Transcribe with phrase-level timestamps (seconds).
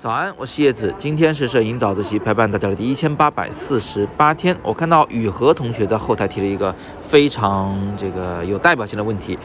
[0.00, 4.56] 早安，我是叶子，今天是摄影早自习陪伴大家的第一千八百四十八天。
[4.62, 6.74] 我看到雨禾同学在后台提了一个
[7.08, 9.36] 非常这个有代表性的问题，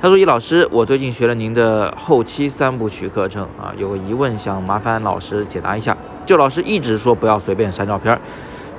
[0.00, 5.96] 他说：“易老师，我最近学了您的后期三部曲课程啊，有个疑问想麻烦老师解答一下。
[6.24, 8.18] 就老师一直说不要随便删照片，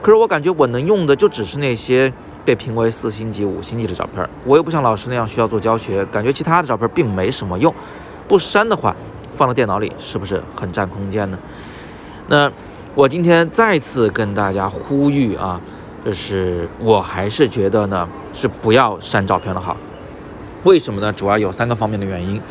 [0.02, 2.11] 可是我感觉我能用的就只是那些
[2.45, 7.73] 被评为四星级、五星级的照片，我又不像老师那样需要做教学，感觉其他的照片并没什么用，
[8.27, 8.95] 不删的话。”
[9.37, 11.39] 放到电脑里是不是很占空间呢？
[12.28, 12.51] 那
[12.93, 15.61] 我今天再次跟大家呼吁啊，
[16.04, 19.78] 就是我还是觉得呢是不要删照片的好。
[20.65, 21.14] 为什么呢？
[21.14, 22.42] 主要有三个方面的原因。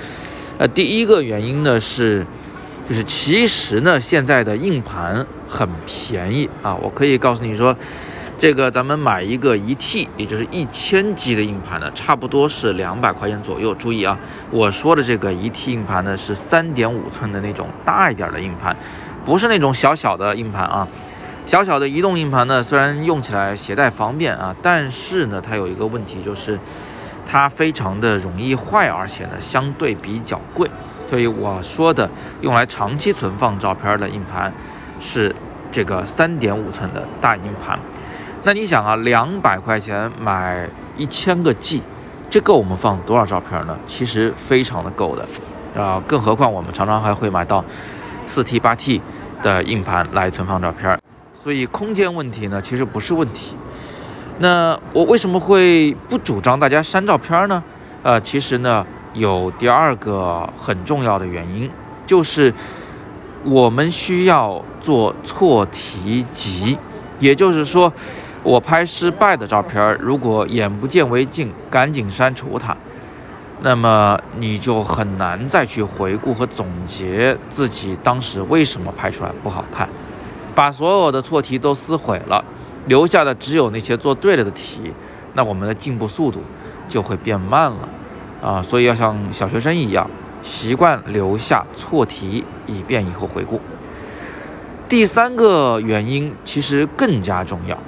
[0.57, 2.25] 呃，第一个原因呢是，
[2.89, 7.77] 就是其实呢现在的硬盘很便宜啊，我可以告诉你说。
[8.39, 13.75] 这个咱们买一个一 T，也就是一千 G 的硬盘呢，差不多是两百块钱左右。
[13.75, 14.17] 注意啊，
[14.53, 18.77] 我说的这个一 T 硬盘呢，是三点五寸的那种大一点的硬盘，
[19.25, 20.87] 不是那种小小的硬盘啊。
[21.47, 26.57] 小小的移动硬盘呢，虽然用起来携带方便啊，但是呢，它有一个问题，就是
[27.29, 30.71] 它非常的容易坏，而且呢，相对比较贵。
[31.11, 32.09] 所以我说的
[32.43, 34.53] 用来长期存放照片的硬盘，
[35.01, 35.35] 是
[35.73, 37.77] 这个三点五寸的大硬盘。
[38.45, 41.83] 那你想啊，两百块钱买一千个 G，
[42.31, 43.77] 这够我们放多少照片呢？
[43.87, 47.63] 其实非常的够的，啊，更何况我们常常还会买到
[48.27, 49.03] 四 T、八 T
[49.43, 50.99] 的硬盘来存放照片，
[51.35, 53.57] 所以空间问题呢，其实不是问题。
[54.39, 57.63] 那我为什么会不主张大家删照片呢？
[58.05, 61.69] 呃，其实呢，有第二个很重要的原因，
[62.07, 62.55] 就是
[63.43, 66.79] 我们需要做错题集，
[67.19, 67.93] 也就是说。
[68.43, 72.77] 我拍失败的照片，如果眼不见为净，赶紧删除它，
[73.63, 79.89] 那么你就很难再去回顾和总结自己当时为什么拍出来不好看。
[80.55, 82.45] 把所有的错题都撕毁了，
[82.87, 84.93] 留下的只有那些做对了的题，
[85.35, 86.41] 那我们的进步速度
[86.89, 87.89] 就会变慢了
[88.43, 88.63] 啊！
[88.63, 90.09] 所以要像小学生一样，
[90.43, 93.61] 习惯留下错题，以便以后回顾。
[94.89, 97.79] 第三个原因其实更加重要。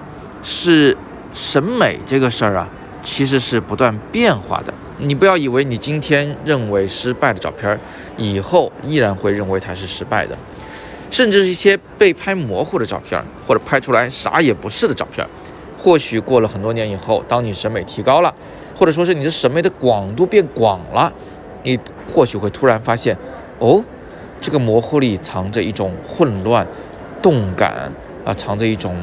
[0.42, 0.96] 是
[1.32, 2.68] 审美这个事儿啊，
[3.02, 4.72] 其实是不断变化的。
[4.98, 7.78] 你不要以为你今天认为失败的照片，
[8.16, 10.36] 以后依然会认为它是失败的。
[11.10, 15.26] 甚至是一些被拍模糊的照片，或者拍出来啥也不是的照片，
[15.78, 18.32] 或许过了很多年以后，当你审美提高了，
[18.76, 21.12] 或者说是你的审美的广度变广了，
[21.62, 21.78] 你
[22.12, 23.16] 或许会突然发现，
[23.58, 23.82] 哦，
[24.40, 26.66] 这个模糊里藏着一种混乱、
[27.20, 27.92] 动感
[28.24, 28.94] 啊，藏着一种。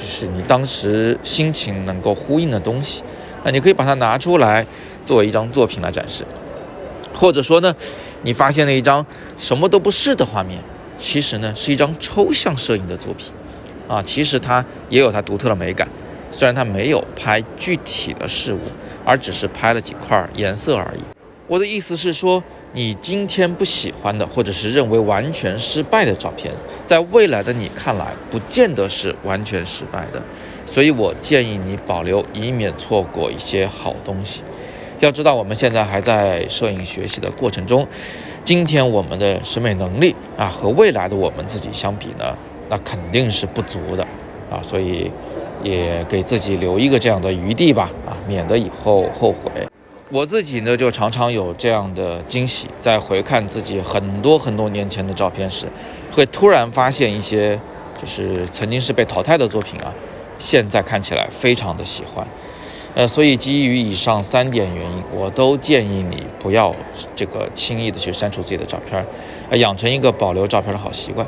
[0.00, 3.02] 就是你当时心情能够呼应的东西，
[3.44, 4.66] 那你可以把它拿出来
[5.04, 6.24] 作为一张作品来展示，
[7.12, 7.76] 或者说呢，
[8.22, 9.04] 你发现了一张
[9.36, 10.62] 什么都不是的画面，
[10.98, 13.30] 其实呢是一张抽象摄影的作品，
[13.86, 15.86] 啊，其实它也有它独特的美感，
[16.30, 18.60] 虽然它没有拍具体的事物，
[19.04, 21.00] 而只是拍了几块颜色而已。
[21.46, 22.42] 我的意思是说。
[22.72, 26.52] 你今天不喜欢的，或者是认为完全失败的照片，
[26.86, 30.22] 在未来的你看来，不见得是完全失败的。
[30.64, 34.42] 所以我建议你保留，以免错过一些好东西。
[35.00, 37.84] 要知道，我们现在还在摄影学习的过程中，
[38.44, 42.36] 今天我们的审美能力啊，和未来的我们自己相比呢，
[42.68, 44.06] 那肯定是不足的
[44.48, 44.62] 啊。
[44.62, 45.10] 所以，
[45.64, 49.50] 也给自己留一个这样的余地吧，啊，免得以后后悔。
[50.12, 55.68] 我自己呢，就常常有这样的惊喜，在回看自己很多很多年前的照片时，
[56.10, 57.60] 会突然发现一些，
[57.96, 59.94] 就是曾经是被淘汰的作品啊，
[60.36, 62.26] 现在看起来非常的喜欢。
[62.96, 66.74] 呃，所以基于以上三点原因，我都建议你不要
[67.14, 69.06] 这个轻易的去删除自己的照片，
[69.48, 71.24] 呃，养成一个保留照片的好习惯。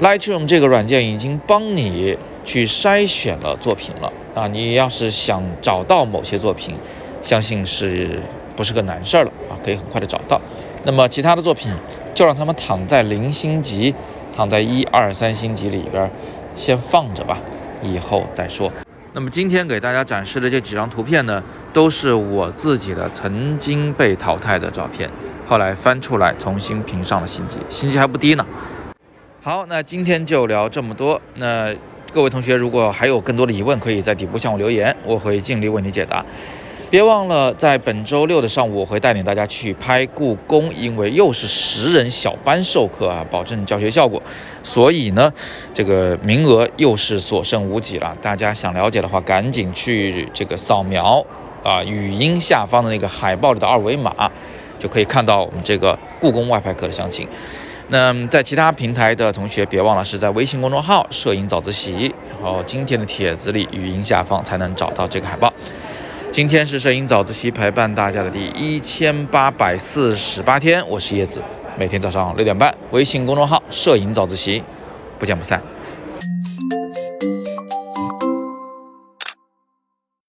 [0.00, 6.76] Lightroom 这个软件已经帮你去筛选了作品了啊，你要是想找到某些作品。
[7.24, 8.20] 相信是
[8.54, 9.56] 不是个难事儿了啊？
[9.64, 10.38] 可以很快的找到。
[10.84, 11.72] 那么其他的作品，
[12.12, 13.94] 就让他们躺在零星级，
[14.36, 16.08] 躺在一二三星级里边，
[16.54, 17.38] 先放着吧，
[17.82, 18.70] 以后再说。
[19.14, 21.42] 那么今天给大家展示的这几张图片呢，
[21.72, 25.08] 都是我自己的曾经被淘汰的照片，
[25.48, 28.44] 后来翻出来重新评上了星级，星级还不低呢。
[29.40, 31.18] 好，那今天就聊这么多。
[31.36, 31.74] 那
[32.12, 36.22] 各位同学如果还有更多的疑问，可以在底部向我留言，我会尽力为你解答。
[36.90, 44.22] 别忘了，在本周六的上午，我会带领大家去拍故宫，因为又是十人小班授课啊，保证教学效果。
[44.62, 45.32] 所以呢，
[45.72, 48.14] 这个名额又是所剩无几了。
[48.22, 51.24] 大家想了解的话，赶紧去这个扫描
[51.62, 54.30] 啊，语音下方的那个海报里的二维码。
[54.76, 57.26] 就可以看到我们这个故宫外拍课的详情。
[57.88, 65.50] 那在其他平台的同学，别忘了是在微信公众号“摄影早自习”，然后今天的帖子里语音下方才能找到这个海报。
[66.34, 71.40] 今天是摄影早自习陪伴大家的第一千八百四十八天，我是叶子，
[71.78, 74.60] 每天早上六点半，微信公众号“摄影早自习”，
[75.16, 75.62] 不见不散。